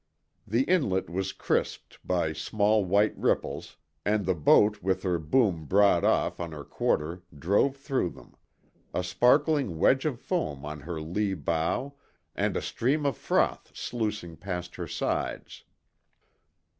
The 0.47 0.63
inlet 0.63 1.11
was 1.11 1.31
crisped 1.31 1.99
by 2.03 2.33
small 2.33 2.83
white 2.83 3.15
ripples, 3.15 3.77
and 4.03 4.25
the 4.25 4.33
boat 4.33 4.81
with 4.81 5.03
her 5.03 5.19
boom 5.19 5.65
broad 5.65 6.03
off 6.03 6.39
on 6.39 6.53
her 6.53 6.63
quarter 6.63 7.21
drove 7.37 7.77
through 7.77 8.09
them; 8.09 8.35
a 8.95 9.03
sparkling 9.03 9.77
wedge 9.77 10.05
of 10.05 10.19
foam 10.19 10.65
on 10.65 10.79
her 10.79 10.99
lee 10.99 11.35
bow 11.35 11.93
and 12.35 12.57
a 12.57 12.63
stream 12.63 13.05
of 13.05 13.15
froth 13.15 13.71
sluicing 13.75 14.37
past 14.37 14.73
her 14.77 14.87
sides. 14.87 15.65